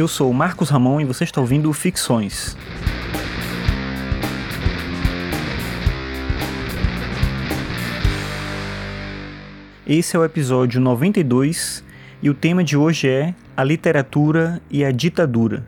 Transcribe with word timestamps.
Eu 0.00 0.08
sou 0.08 0.30
o 0.30 0.32
Marcos 0.32 0.70
Ramon 0.70 1.02
e 1.02 1.04
você 1.04 1.24
está 1.24 1.42
ouvindo 1.42 1.70
Ficções. 1.74 2.56
Esse 9.86 10.16
é 10.16 10.18
o 10.18 10.24
episódio 10.24 10.80
92 10.80 11.84
e 12.22 12.30
o 12.30 12.34
tema 12.34 12.64
de 12.64 12.78
hoje 12.78 13.10
é 13.10 13.34
a 13.54 13.62
literatura 13.62 14.62
e 14.70 14.82
a 14.82 14.90
ditadura. 14.90 15.66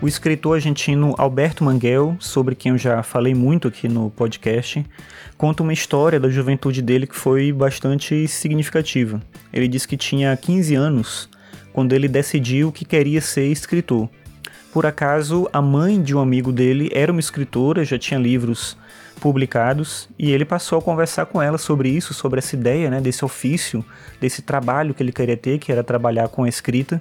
O 0.00 0.06
escritor 0.06 0.54
argentino 0.54 1.12
Alberto 1.18 1.64
Manguel, 1.64 2.16
sobre 2.20 2.54
quem 2.54 2.70
eu 2.70 2.78
já 2.78 3.02
falei 3.02 3.34
muito 3.34 3.66
aqui 3.66 3.88
no 3.88 4.10
podcast, 4.10 4.86
conta 5.36 5.64
uma 5.64 5.72
história 5.72 6.20
da 6.20 6.30
juventude 6.30 6.80
dele 6.80 7.04
que 7.04 7.16
foi 7.16 7.50
bastante 7.50 8.28
significativa. 8.28 9.20
Ele 9.52 9.66
diz 9.66 9.84
que 9.86 9.96
tinha 9.96 10.36
15 10.36 10.76
anos 10.76 11.28
quando 11.72 11.94
ele 11.94 12.06
decidiu 12.06 12.70
que 12.70 12.84
queria 12.84 13.20
ser 13.20 13.46
escritor. 13.48 14.08
Por 14.72 14.86
acaso, 14.86 15.48
a 15.52 15.60
mãe 15.60 16.00
de 16.00 16.14
um 16.14 16.20
amigo 16.20 16.52
dele 16.52 16.88
era 16.92 17.10
uma 17.10 17.20
escritora, 17.20 17.84
já 17.84 17.98
tinha 17.98 18.20
livros 18.20 18.76
publicados, 19.18 20.08
e 20.18 20.30
ele 20.30 20.44
passou 20.44 20.78
a 20.78 20.82
conversar 20.82 21.26
com 21.26 21.42
ela 21.42 21.58
sobre 21.58 21.88
isso, 21.88 22.14
sobre 22.14 22.38
essa 22.38 22.54
ideia, 22.54 22.88
né, 22.88 23.00
desse 23.00 23.24
ofício, 23.24 23.84
desse 24.20 24.42
trabalho 24.42 24.94
que 24.94 25.02
ele 25.02 25.12
queria 25.12 25.36
ter, 25.36 25.58
que 25.58 25.70
era 25.70 25.84
trabalhar 25.84 26.28
com 26.28 26.44
a 26.44 26.48
escrita. 26.48 27.00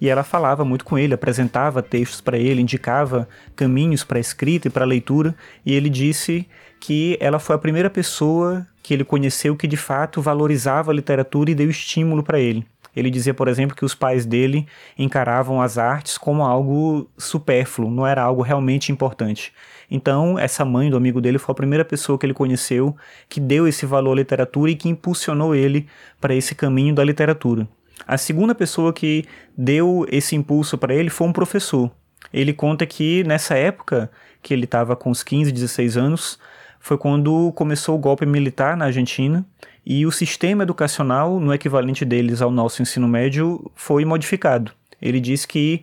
E 0.00 0.08
ela 0.08 0.22
falava 0.22 0.64
muito 0.64 0.84
com 0.84 0.98
ele, 0.98 1.14
apresentava 1.14 1.82
textos 1.82 2.20
para 2.20 2.36
ele, 2.36 2.60
indicava 2.60 3.28
caminhos 3.56 4.04
para 4.04 4.18
a 4.18 4.20
escrita 4.20 4.68
e 4.68 4.70
para 4.70 4.84
a 4.84 4.88
leitura, 4.88 5.34
e 5.64 5.72
ele 5.72 5.88
disse 5.88 6.46
que 6.80 7.16
ela 7.20 7.38
foi 7.38 7.56
a 7.56 7.58
primeira 7.58 7.88
pessoa 7.88 8.66
que 8.82 8.92
ele 8.92 9.04
conheceu 9.04 9.56
que 9.56 9.68
de 9.68 9.76
fato 9.76 10.20
valorizava 10.20 10.90
a 10.90 10.94
literatura 10.94 11.50
e 11.50 11.54
deu 11.54 11.70
estímulo 11.70 12.22
para 12.22 12.40
ele. 12.40 12.66
Ele 12.94 13.10
dizia, 13.10 13.32
por 13.32 13.48
exemplo, 13.48 13.76
que 13.76 13.84
os 13.84 13.94
pais 13.94 14.26
dele 14.26 14.66
encaravam 14.98 15.62
as 15.62 15.78
artes 15.78 16.18
como 16.18 16.42
algo 16.42 17.10
supérfluo, 17.16 17.90
não 17.90 18.06
era 18.06 18.22
algo 18.22 18.42
realmente 18.42 18.92
importante. 18.92 19.52
Então, 19.90 20.38
essa 20.38 20.64
mãe 20.64 20.90
do 20.90 20.96
amigo 20.96 21.20
dele 21.20 21.38
foi 21.38 21.52
a 21.52 21.56
primeira 21.56 21.84
pessoa 21.84 22.18
que 22.18 22.24
ele 22.26 22.34
conheceu 22.34 22.96
que 23.28 23.40
deu 23.40 23.66
esse 23.66 23.86
valor 23.86 24.12
à 24.12 24.16
literatura 24.16 24.70
e 24.70 24.74
que 24.74 24.88
impulsionou 24.88 25.54
ele 25.54 25.86
para 26.20 26.34
esse 26.34 26.54
caminho 26.54 26.94
da 26.94 27.04
literatura. 27.04 27.68
A 28.06 28.18
segunda 28.18 28.54
pessoa 28.54 28.92
que 28.92 29.24
deu 29.56 30.06
esse 30.10 30.34
impulso 30.34 30.76
para 30.76 30.94
ele 30.94 31.10
foi 31.10 31.26
um 31.26 31.32
professor. 31.32 31.90
Ele 32.32 32.52
conta 32.52 32.86
que 32.86 33.22
nessa 33.24 33.54
época, 33.54 34.10
que 34.42 34.52
ele 34.52 34.64
estava 34.64 34.96
com 34.96 35.10
uns 35.10 35.22
15, 35.22 35.52
16 35.52 35.96
anos, 35.96 36.38
foi 36.80 36.98
quando 36.98 37.52
começou 37.52 37.94
o 37.94 37.98
golpe 37.98 38.26
militar 38.26 38.76
na 38.76 38.86
Argentina 38.86 39.46
e 39.84 40.06
o 40.06 40.12
sistema 40.12 40.62
educacional, 40.62 41.40
no 41.40 41.52
equivalente 41.52 42.04
deles 42.04 42.40
ao 42.40 42.50
nosso 42.50 42.82
ensino 42.82 43.08
médio, 43.08 43.70
foi 43.74 44.04
modificado. 44.04 44.72
Ele 45.00 45.20
diz 45.20 45.44
que, 45.44 45.82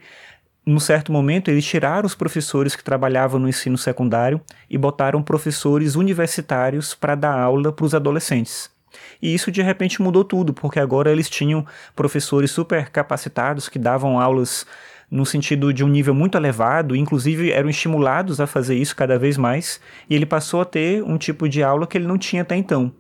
num 0.65 0.79
certo 0.79 1.11
momento, 1.11 1.49
eles 1.49 1.65
tiraram 1.65 2.05
os 2.05 2.15
professores 2.15 2.75
que 2.75 2.83
trabalhavam 2.83 3.39
no 3.39 3.49
ensino 3.49 3.77
secundário 3.77 4.39
e 4.69 4.77
botaram 4.77 5.21
professores 5.21 5.95
universitários 5.95 6.93
para 6.93 7.15
dar 7.15 7.37
aula 7.37 7.73
para 7.73 7.85
os 7.85 7.93
adolescentes. 7.93 8.69
E 9.21 9.33
isso 9.33 9.51
de 9.51 9.61
repente 9.61 10.01
mudou 10.01 10.23
tudo, 10.23 10.53
porque 10.53 10.79
agora 10.79 11.11
eles 11.11 11.29
tinham 11.29 11.65
professores 11.95 12.51
super 12.51 12.89
capacitados 12.89 13.67
que 13.67 13.77
davam 13.77 14.19
aulas 14.19 14.65
no 15.11 15.25
sentido 15.25 15.73
de 15.73 15.83
um 15.83 15.87
nível 15.87 16.13
muito 16.13 16.37
elevado, 16.37 16.95
inclusive 16.95 17.51
eram 17.51 17.69
estimulados 17.69 18.39
a 18.39 18.47
fazer 18.47 18.75
isso 18.75 18.95
cada 18.95 19.17
vez 19.17 19.37
mais, 19.37 19.81
e 20.09 20.15
ele 20.15 20.25
passou 20.25 20.61
a 20.61 20.65
ter 20.65 21.03
um 21.03 21.17
tipo 21.17 21.49
de 21.49 21.63
aula 21.63 21.87
que 21.87 21.97
ele 21.97 22.07
não 22.07 22.17
tinha 22.17 22.43
até 22.43 22.55
então. 22.55 22.93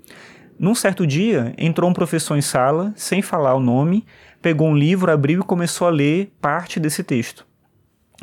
Num 0.59 0.75
certo 0.75 1.07
dia, 1.07 1.53
entrou 1.57 1.89
um 1.89 1.93
professor 1.93 2.35
em 2.37 2.41
sala, 2.41 2.91
sem 2.95 3.21
falar 3.21 3.55
o 3.55 3.61
nome, 3.61 4.05
pegou 4.41 4.67
um 4.67 4.77
livro, 4.77 5.09
abriu 5.11 5.39
e 5.39 5.45
começou 5.45 5.87
a 5.87 5.91
ler 5.91 6.33
parte 6.41 6.79
desse 6.79 7.01
texto 7.01 7.47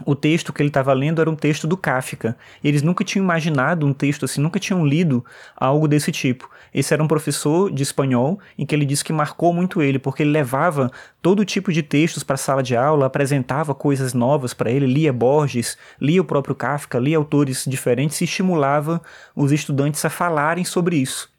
o 0.05 0.15
texto 0.15 0.53
que 0.53 0.61
ele 0.61 0.69
estava 0.69 0.93
lendo 0.93 1.21
era 1.21 1.31
um 1.31 1.37
texto 1.37 1.67
do 1.67 1.77
Kafka. 1.77 2.37
Eles 2.63 2.83
nunca 2.83 3.05
tinham 3.05 3.25
imaginado 3.25 3.87
um 3.87 3.93
texto 3.93 4.25
assim, 4.25 4.41
nunca 4.41 4.59
tinham 4.59 4.85
lido 4.85 5.25
algo 5.57 5.89
desse 5.89 6.13
tipo. 6.13 6.51
Esse 6.75 6.93
era 6.93 7.03
um 7.03 7.09
professor 7.09 7.73
de 7.73 7.83
espanhol 7.83 8.39
em 8.59 8.67
que 8.67 8.75
ele 8.75 8.85
disse 8.85 9.05
que 9.05 9.13
marcou 9.13 9.53
muito 9.55 9.81
ele, 9.81 9.99
porque 9.99 10.23
ele 10.23 10.31
levava 10.31 10.91
todo 11.23 11.45
tipo 11.45 11.73
de 11.73 11.83
textos 11.83 12.23
para 12.23 12.35
a 12.35 12.39
sala 12.39 12.63
de 12.63 12.77
aula, 12.77 13.07
apresentava 13.07 13.75
coisas 13.75 14.13
novas 14.13 14.53
para 14.53 14.71
ele, 14.71 14.87
lia 14.87 15.13
Borges, 15.13 15.79
lia 16.01 16.21
o 16.21 16.25
próprio 16.25 16.55
Kafka, 16.55 16.99
lia 16.99 17.17
autores 17.17 17.65
diferentes 17.67 18.21
e 18.21 18.25
estimulava 18.25 19.01
os 19.35 19.53
estudantes 19.53 20.05
a 20.05 20.11
falarem 20.11 20.65
sobre 20.65 20.97
isso 20.97 21.36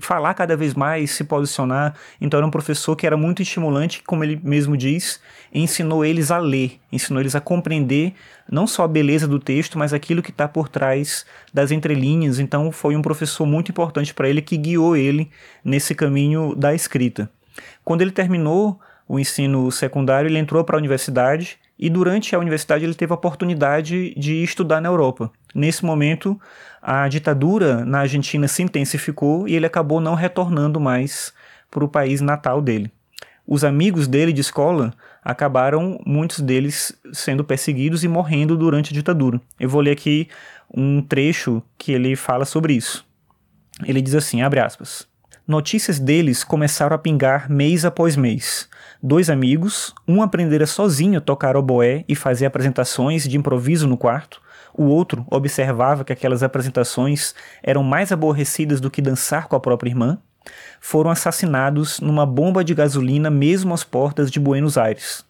falar 0.00 0.34
cada 0.34 0.56
vez 0.56 0.74
mais, 0.74 1.10
se 1.10 1.24
posicionar. 1.24 1.94
Então 2.20 2.38
era 2.38 2.46
um 2.46 2.50
professor 2.50 2.94
que 2.96 3.06
era 3.06 3.16
muito 3.16 3.42
estimulante, 3.42 4.02
como 4.02 4.24
ele 4.24 4.40
mesmo 4.42 4.76
diz, 4.76 5.20
ensinou 5.52 6.04
eles 6.04 6.30
a 6.30 6.38
ler, 6.38 6.78
ensinou 6.90 7.20
eles 7.20 7.34
a 7.34 7.40
compreender 7.40 8.14
não 8.50 8.66
só 8.66 8.84
a 8.84 8.88
beleza 8.88 9.26
do 9.26 9.38
texto, 9.38 9.78
mas 9.78 9.92
aquilo 9.92 10.22
que 10.22 10.30
está 10.30 10.48
por 10.48 10.68
trás 10.68 11.26
das 11.52 11.70
entrelinhas. 11.70 12.38
Então 12.38 12.72
foi 12.72 12.96
um 12.96 13.02
professor 13.02 13.46
muito 13.46 13.70
importante 13.70 14.14
para 14.14 14.28
ele 14.28 14.42
que 14.42 14.56
guiou 14.56 14.96
ele 14.96 15.30
nesse 15.64 15.94
caminho 15.94 16.54
da 16.54 16.74
escrita. 16.74 17.30
Quando 17.84 18.02
ele 18.02 18.12
terminou 18.12 18.80
o 19.06 19.18
ensino 19.18 19.70
secundário, 19.70 20.28
ele 20.28 20.38
entrou 20.38 20.62
para 20.64 20.76
a 20.76 20.78
universidade 20.78 21.58
e 21.78 21.88
durante 21.88 22.34
a 22.34 22.38
universidade 22.38 22.84
ele 22.84 22.94
teve 22.94 23.12
a 23.12 23.14
oportunidade 23.14 24.14
de 24.16 24.42
estudar 24.42 24.80
na 24.80 24.88
Europa. 24.88 25.30
Nesse 25.54 25.84
momento, 25.84 26.38
a 26.82 27.06
ditadura 27.08 27.84
na 27.84 28.00
Argentina 28.00 28.48
se 28.48 28.62
intensificou 28.62 29.46
e 29.46 29.54
ele 29.54 29.66
acabou 29.66 30.00
não 30.00 30.14
retornando 30.14 30.80
mais 30.80 31.32
para 31.70 31.84
o 31.84 31.88
país 31.88 32.20
natal 32.20 32.60
dele. 32.60 32.90
Os 33.46 33.64
amigos 33.64 34.06
dele 34.06 34.32
de 34.32 34.42
escola 34.42 34.92
acabaram, 35.24 35.98
muitos 36.04 36.40
deles, 36.40 36.92
sendo 37.12 37.42
perseguidos 37.42 38.04
e 38.04 38.08
morrendo 38.08 38.56
durante 38.58 38.92
a 38.92 38.94
ditadura. 38.94 39.40
Eu 39.58 39.70
vou 39.70 39.80
ler 39.80 39.92
aqui 39.92 40.28
um 40.74 41.00
trecho 41.00 41.62
que 41.78 41.92
ele 41.92 42.14
fala 42.14 42.44
sobre 42.44 42.74
isso. 42.74 43.06
Ele 43.86 44.02
diz 44.02 44.14
assim, 44.14 44.42
abre 44.42 44.60
aspas, 44.60 45.07
Notícias 45.48 45.98
deles 45.98 46.44
começaram 46.44 46.94
a 46.94 46.98
pingar 46.98 47.50
mês 47.50 47.86
após 47.86 48.16
mês. 48.16 48.68
Dois 49.02 49.30
amigos, 49.30 49.94
um 50.06 50.20
aprendera 50.20 50.66
sozinho 50.66 51.16
a 51.16 51.22
tocar 51.22 51.56
oboé 51.56 52.04
e 52.06 52.14
fazer 52.14 52.44
apresentações 52.44 53.26
de 53.26 53.38
improviso 53.38 53.86
no 53.86 53.96
quarto, 53.96 54.42
o 54.74 54.84
outro 54.84 55.26
observava 55.30 56.04
que 56.04 56.12
aquelas 56.12 56.42
apresentações 56.42 57.34
eram 57.62 57.82
mais 57.82 58.12
aborrecidas 58.12 58.78
do 58.78 58.90
que 58.90 59.00
dançar 59.00 59.48
com 59.48 59.56
a 59.56 59.60
própria 59.60 59.88
irmã, 59.88 60.18
foram 60.82 61.10
assassinados 61.10 61.98
numa 61.98 62.26
bomba 62.26 62.62
de 62.62 62.74
gasolina 62.74 63.30
mesmo 63.30 63.72
às 63.72 63.82
portas 63.82 64.30
de 64.30 64.38
Buenos 64.38 64.76
Aires. 64.76 65.24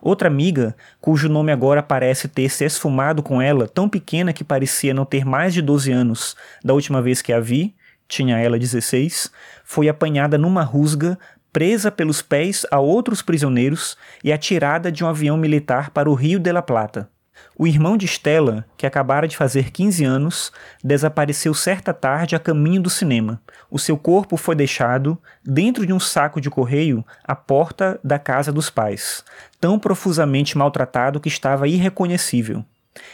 Outra 0.00 0.28
amiga, 0.28 0.74
cujo 0.98 1.28
nome 1.28 1.52
agora 1.52 1.82
parece 1.82 2.26
ter 2.26 2.48
se 2.48 2.64
esfumado 2.64 3.22
com 3.22 3.42
ela, 3.42 3.68
tão 3.68 3.86
pequena 3.86 4.32
que 4.32 4.42
parecia 4.42 4.94
não 4.94 5.04
ter 5.04 5.26
mais 5.26 5.52
de 5.52 5.60
12 5.60 5.92
anos 5.92 6.34
da 6.64 6.72
última 6.72 7.02
vez 7.02 7.20
que 7.20 7.34
a 7.34 7.38
vi, 7.40 7.74
tinha 8.08 8.38
ela 8.38 8.58
16, 8.58 9.30
foi 9.62 9.88
apanhada 9.88 10.38
numa 10.38 10.62
rusga, 10.62 11.18
presa 11.52 11.90
pelos 11.90 12.22
pés 12.22 12.66
a 12.70 12.80
outros 12.80 13.22
prisioneiros 13.22 13.96
e 14.24 14.32
atirada 14.32 14.90
de 14.90 15.04
um 15.04 15.08
avião 15.08 15.36
militar 15.36 15.90
para 15.90 16.10
o 16.10 16.14
Rio 16.14 16.38
de 16.38 16.50
la 16.50 16.62
Plata. 16.62 17.08
O 17.56 17.66
irmão 17.66 17.96
de 17.96 18.06
Stella, 18.06 18.64
que 18.76 18.86
acabara 18.86 19.26
de 19.26 19.36
fazer 19.36 19.70
15 19.70 20.04
anos, 20.04 20.52
desapareceu 20.82 21.52
certa 21.52 21.92
tarde 21.92 22.36
a 22.36 22.38
caminho 22.38 22.80
do 22.80 22.88
cinema. 22.88 23.40
O 23.70 23.78
seu 23.78 23.96
corpo 23.96 24.36
foi 24.36 24.54
deixado, 24.54 25.18
dentro 25.44 25.84
de 25.84 25.92
um 25.92 25.98
saco 25.98 26.40
de 26.40 26.48
correio, 26.48 27.04
à 27.24 27.34
porta 27.34 27.98
da 28.02 28.18
casa 28.18 28.52
dos 28.52 28.70
pais, 28.70 29.24
tão 29.60 29.78
profusamente 29.78 30.56
maltratado 30.56 31.20
que 31.20 31.28
estava 31.28 31.66
irreconhecível. 31.66 32.64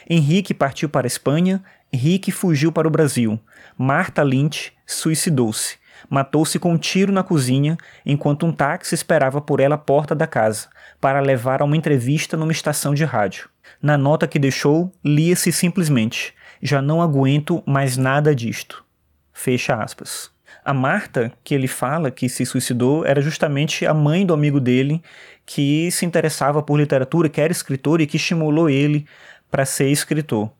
Henrique 0.08 0.52
partiu 0.52 0.88
para 0.88 1.06
a 1.06 1.08
Espanha, 1.08 1.62
Rick 1.94 2.32
fugiu 2.32 2.72
para 2.72 2.88
o 2.88 2.90
Brasil. 2.90 3.38
Marta 3.76 4.22
Lynch 4.22 4.72
suicidou-se. 4.86 5.76
Matou-se 6.08 6.58
com 6.58 6.72
um 6.72 6.78
tiro 6.78 7.12
na 7.12 7.22
cozinha, 7.22 7.78
enquanto 8.04 8.44
um 8.44 8.52
táxi 8.52 8.94
esperava 8.94 9.40
por 9.40 9.60
ela 9.60 9.76
à 9.76 9.78
porta 9.78 10.14
da 10.14 10.26
casa, 10.26 10.68
para 11.00 11.20
levar 11.20 11.62
a 11.62 11.64
uma 11.64 11.76
entrevista 11.76 12.36
numa 12.36 12.52
estação 12.52 12.94
de 12.94 13.04
rádio. 13.04 13.48
Na 13.80 13.96
nota 13.96 14.26
que 14.26 14.38
deixou, 14.38 14.92
lia-se 15.04 15.50
simplesmente: 15.50 16.34
Já 16.60 16.82
não 16.82 17.00
aguento 17.00 17.62
mais 17.66 17.96
nada 17.96 18.34
disto. 18.34 18.84
Fecha 19.32 19.74
aspas. 19.74 20.30
A 20.64 20.72
Marta, 20.72 21.32
que 21.42 21.54
ele 21.54 21.68
fala 21.68 22.10
que 22.10 22.28
se 22.28 22.46
suicidou, 22.46 23.04
era 23.04 23.20
justamente 23.20 23.84
a 23.84 23.92
mãe 23.92 24.24
do 24.24 24.32
amigo 24.32 24.60
dele 24.60 25.02
que 25.44 25.90
se 25.90 26.06
interessava 26.06 26.62
por 26.62 26.78
literatura, 26.78 27.28
que 27.28 27.40
era 27.40 27.52
escritor 27.52 28.00
e 28.00 28.06
que 28.06 28.16
estimulou 28.16 28.70
ele 28.70 29.06
para 29.50 29.66
ser 29.66 29.90
escritor. 29.90 30.50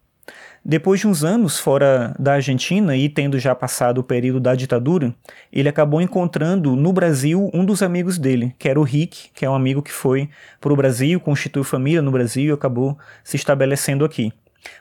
Depois 0.64 0.98
de 0.98 1.06
uns 1.06 1.22
anos 1.22 1.58
fora 1.58 2.14
da 2.18 2.34
Argentina 2.34 2.96
e 2.96 3.08
tendo 3.08 3.38
já 3.38 3.54
passado 3.54 3.98
o 3.98 4.04
período 4.04 4.40
da 4.40 4.54
ditadura, 4.54 5.14
ele 5.52 5.68
acabou 5.68 6.00
encontrando 6.00 6.74
no 6.74 6.90
Brasil 6.92 7.50
um 7.52 7.64
dos 7.64 7.82
amigos 7.82 8.16
dele, 8.16 8.54
que 8.58 8.68
era 8.68 8.80
o 8.80 8.82
Rick, 8.82 9.30
que 9.34 9.44
é 9.44 9.50
um 9.50 9.54
amigo 9.54 9.82
que 9.82 9.92
foi 9.92 10.30
para 10.60 10.72
o 10.72 10.76
Brasil, 10.76 11.20
constituiu 11.20 11.64
família 11.64 12.00
no 12.00 12.10
Brasil 12.10 12.46
e 12.46 12.52
acabou 12.52 12.98
se 13.22 13.36
estabelecendo 13.36 14.06
aqui. 14.06 14.32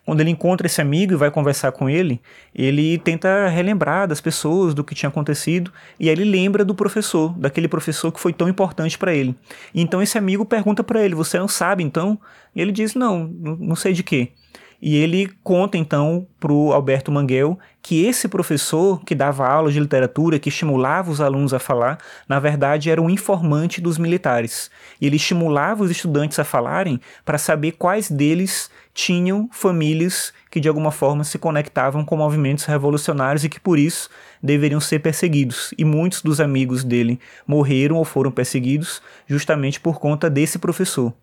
Quando 0.05 0.21
ele 0.21 0.29
encontra 0.29 0.67
esse 0.67 0.81
amigo 0.81 1.13
e 1.13 1.17
vai 1.17 1.29
conversar 1.29 1.71
com 1.71 1.89
ele, 1.89 2.21
ele 2.53 2.97
tenta 2.99 3.47
relembrar 3.47 4.07
das 4.07 4.21
pessoas, 4.21 4.73
do 4.73 4.83
que 4.83 4.95
tinha 4.95 5.09
acontecido, 5.09 5.71
e 5.99 6.07
aí 6.07 6.15
ele 6.15 6.23
lembra 6.23 6.63
do 6.63 6.75
professor, 6.75 7.37
daquele 7.37 7.67
professor 7.67 8.11
que 8.11 8.19
foi 8.19 8.33
tão 8.33 8.47
importante 8.47 8.97
para 8.97 9.13
ele. 9.13 9.35
Então 9.73 10.01
esse 10.01 10.17
amigo 10.17 10.45
pergunta 10.45 10.83
para 10.83 11.03
ele: 11.03 11.15
Você 11.15 11.37
não 11.37 11.47
sabe 11.47 11.83
então? 11.83 12.19
E 12.55 12.61
ele 12.61 12.71
diz: 12.71 12.95
Não, 12.95 13.27
não 13.27 13.75
sei 13.75 13.93
de 13.93 14.03
quê. 14.03 14.31
E 14.85 14.97
ele 14.97 15.31
conta 15.41 15.77
então 15.77 16.27
para 16.41 16.51
o 16.51 16.73
Alberto 16.73 17.09
Manguel 17.09 17.57
que 17.81 18.05
esse 18.05 18.27
professor 18.27 19.01
que 19.05 19.15
dava 19.15 19.47
aula 19.47 19.71
de 19.71 19.79
literatura, 19.79 20.37
que 20.37 20.49
estimulava 20.49 21.09
os 21.09 21.21
alunos 21.21 21.53
a 21.53 21.59
falar, 21.59 21.99
na 22.27 22.37
verdade 22.37 22.89
era 22.89 23.01
um 23.01 23.09
informante 23.09 23.79
dos 23.79 23.97
militares. 23.97 24.69
E 24.99 25.07
ele 25.07 25.15
estimulava 25.15 25.85
os 25.85 25.89
estudantes 25.89 26.37
a 26.37 26.43
falarem 26.43 26.99
para 27.23 27.37
saber 27.37 27.71
quais 27.71 28.11
deles 28.11 28.69
tinham 28.93 29.47
famílias 29.53 30.33
que 30.51 30.59
de 30.59 30.67
alguma 30.67 30.91
forma 30.91 31.23
se 31.23 31.39
conectavam 31.39 32.03
com 32.03 32.17
movimentos 32.17 32.65
revolucionários 32.65 33.45
e 33.45 33.49
que 33.49 33.61
por 33.61 33.79
isso 33.79 34.09
deveriam 34.41 34.81
ser 34.81 34.99
perseguidos. 34.99 35.73
E 35.77 35.85
muitos 35.85 36.21
dos 36.21 36.41
amigos 36.41 36.83
dele 36.83 37.21
morreram 37.47 37.95
ou 37.95 38.03
foram 38.03 38.31
perseguidos 38.31 39.01
justamente 39.27 39.79
por 39.79 39.97
conta 39.97 40.29
desse 40.29 40.59
professor. 40.59 41.13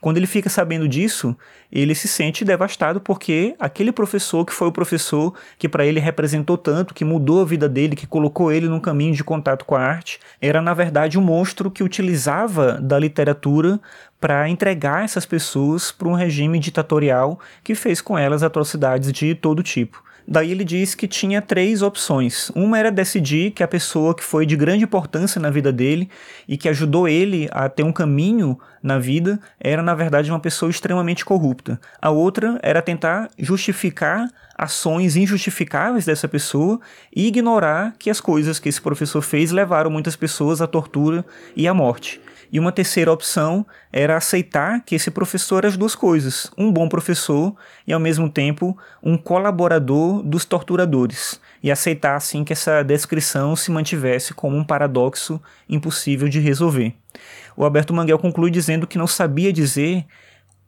Quando 0.00 0.16
ele 0.16 0.26
fica 0.26 0.48
sabendo 0.48 0.88
disso, 0.88 1.36
ele 1.70 1.94
se 1.94 2.08
sente 2.08 2.44
devastado 2.44 3.00
porque 3.00 3.54
aquele 3.58 3.92
professor 3.92 4.44
que 4.44 4.52
foi 4.52 4.68
o 4.68 4.72
professor 4.72 5.34
que 5.58 5.68
para 5.68 5.84
ele 5.84 6.00
representou 6.00 6.56
tanto, 6.56 6.94
que 6.94 7.04
mudou 7.04 7.42
a 7.42 7.44
vida 7.44 7.68
dele, 7.68 7.96
que 7.96 8.06
colocou 8.06 8.50
ele 8.50 8.68
num 8.68 8.80
caminho 8.80 9.14
de 9.14 9.22
contato 9.22 9.64
com 9.64 9.74
a 9.74 9.80
arte, 9.80 10.18
era 10.40 10.62
na 10.62 10.72
verdade 10.72 11.18
um 11.18 11.22
monstro 11.22 11.70
que 11.70 11.82
utilizava 11.82 12.80
da 12.80 12.98
literatura 12.98 13.78
para 14.18 14.48
entregar 14.48 15.04
essas 15.04 15.26
pessoas 15.26 15.92
para 15.92 16.08
um 16.08 16.14
regime 16.14 16.58
ditatorial 16.58 17.38
que 17.62 17.74
fez 17.74 18.00
com 18.00 18.16
elas 18.16 18.42
atrocidades 18.42 19.12
de 19.12 19.34
todo 19.34 19.62
tipo. 19.62 20.05
Daí 20.28 20.50
ele 20.50 20.64
diz 20.64 20.94
que 20.94 21.06
tinha 21.06 21.40
três 21.40 21.82
opções. 21.82 22.50
Uma 22.54 22.78
era 22.78 22.90
decidir 22.90 23.52
que 23.52 23.62
a 23.62 23.68
pessoa 23.68 24.14
que 24.14 24.24
foi 24.24 24.44
de 24.44 24.56
grande 24.56 24.82
importância 24.82 25.40
na 25.40 25.50
vida 25.50 25.72
dele 25.72 26.08
e 26.48 26.56
que 26.56 26.68
ajudou 26.68 27.06
ele 27.06 27.48
a 27.52 27.68
ter 27.68 27.84
um 27.84 27.92
caminho 27.92 28.58
na 28.82 28.98
vida 28.98 29.38
era, 29.60 29.82
na 29.82 29.94
verdade, 29.94 30.30
uma 30.30 30.40
pessoa 30.40 30.68
extremamente 30.68 31.24
corrupta. 31.24 31.80
A 32.02 32.10
outra 32.10 32.58
era 32.62 32.82
tentar 32.82 33.30
justificar 33.38 34.28
ações 34.58 35.16
injustificáveis 35.16 36.06
dessa 36.06 36.26
pessoa 36.26 36.80
e 37.14 37.28
ignorar 37.28 37.94
que 37.98 38.10
as 38.10 38.20
coisas 38.20 38.58
que 38.58 38.68
esse 38.68 38.80
professor 38.80 39.22
fez 39.22 39.52
levaram 39.52 39.90
muitas 39.90 40.16
pessoas 40.16 40.60
à 40.60 40.66
tortura 40.66 41.24
e 41.54 41.68
à 41.68 41.74
morte. 41.74 42.20
E 42.52 42.60
uma 42.60 42.72
terceira 42.72 43.12
opção 43.12 43.66
era 43.92 44.16
aceitar 44.16 44.82
que 44.84 44.94
esse 44.94 45.10
professor 45.10 45.58
era 45.58 45.68
as 45.68 45.76
duas 45.76 45.94
coisas: 45.94 46.50
um 46.56 46.72
bom 46.72 46.88
professor 46.88 47.54
e, 47.86 47.92
ao 47.92 48.00
mesmo 48.00 48.28
tempo, 48.28 48.76
um 49.02 49.16
colaborador 49.16 50.22
dos 50.22 50.44
torturadores. 50.44 51.40
E 51.62 51.70
aceitar, 51.70 52.16
assim, 52.16 52.44
que 52.44 52.52
essa 52.52 52.82
descrição 52.82 53.56
se 53.56 53.70
mantivesse 53.70 54.32
como 54.34 54.56
um 54.56 54.64
paradoxo 54.64 55.40
impossível 55.68 56.28
de 56.28 56.38
resolver. 56.38 56.94
O 57.56 57.64
Alberto 57.64 57.94
Manguel 57.94 58.18
conclui 58.18 58.50
dizendo 58.50 58.86
que 58.86 58.98
não 58.98 59.06
sabia 59.06 59.52
dizer 59.52 60.04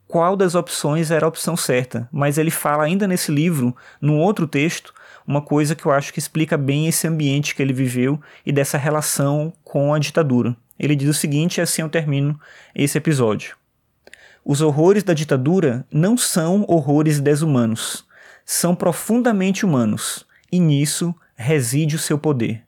qual 0.07 0.35
das 0.35 0.55
opções 0.55 1.11
era 1.11 1.23
a 1.23 1.29
opção 1.29 1.55
certa, 1.55 2.09
mas 2.11 2.39
ele 2.39 2.49
fala 2.49 2.83
ainda 2.83 3.07
nesse 3.07 3.31
livro, 3.31 3.75
num 4.01 4.17
outro 4.17 4.47
texto, 4.47 4.91
uma 5.25 5.39
coisa 5.39 5.75
que 5.75 5.85
eu 5.85 5.91
acho 5.91 6.11
que 6.11 6.17
explica 6.17 6.57
bem 6.57 6.87
esse 6.87 7.07
ambiente 7.07 7.53
que 7.53 7.61
ele 7.61 7.71
viveu 7.71 8.19
e 8.43 8.51
dessa 8.51 8.75
relação 8.75 9.53
com 9.63 9.93
a 9.93 9.99
ditadura. 9.99 10.57
Ele 10.79 10.95
diz 10.95 11.09
o 11.09 11.13
seguinte, 11.13 11.57
e 11.57 11.61
assim 11.61 11.81
eu 11.81 11.89
termino 11.89 12.39
esse 12.73 12.97
episódio. 12.97 13.57
Os 14.45 14.61
horrores 14.61 15.03
da 15.03 15.13
ditadura 15.13 15.85
não 15.91 16.17
são 16.17 16.63
horrores 16.67 17.19
desumanos, 17.19 18.07
são 18.45 18.73
profundamente 18.73 19.65
humanos, 19.65 20.25
e 20.51 20.59
nisso 20.59 21.13
reside 21.35 21.95
o 21.95 21.99
seu 21.99 22.17
poder. 22.17 22.63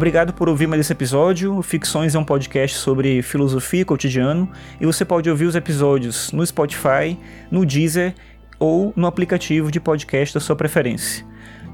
Obrigado 0.00 0.32
por 0.32 0.48
ouvir 0.48 0.66
mais 0.66 0.80
esse 0.80 0.94
episódio. 0.94 1.60
Ficções 1.60 2.14
é 2.14 2.18
um 2.18 2.24
podcast 2.24 2.74
sobre 2.78 3.20
filosofia 3.20 3.84
cotidiano 3.84 4.50
e 4.80 4.86
você 4.86 5.04
pode 5.04 5.28
ouvir 5.28 5.44
os 5.44 5.54
episódios 5.54 6.32
no 6.32 6.44
Spotify, 6.46 7.18
no 7.50 7.66
Deezer 7.66 8.14
ou 8.58 8.94
no 8.96 9.06
aplicativo 9.06 9.70
de 9.70 9.78
podcast 9.78 10.32
da 10.32 10.40
sua 10.40 10.56
preferência. 10.56 11.22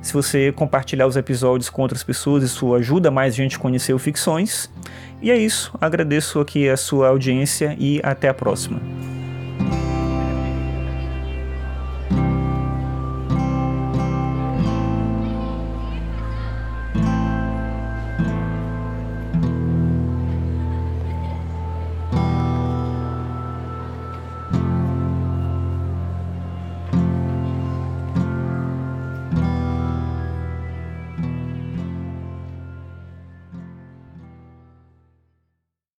Se 0.03 0.13
você 0.13 0.51
compartilhar 0.51 1.07
os 1.07 1.17
episódios 1.17 1.71
com 1.71 1.83
outras 1.83 2.03
pessoas, 2.03 2.43
isso 2.43 2.75
ajuda 2.75 3.13
mais 3.13 3.33
gente 3.33 3.55
a 3.55 3.61
conhecer 3.61 3.93
o 3.93 3.99
Ficções. 3.99 4.69
E 5.23 5.31
é 5.31 5.39
isso. 5.39 5.73
Agradeço 5.81 6.41
aqui 6.41 6.69
a 6.69 6.77
sua 6.77 7.11
audiência 7.11 7.77
e 7.79 8.01
até 8.03 8.29
a 8.29 8.35
próxima. 8.35 8.81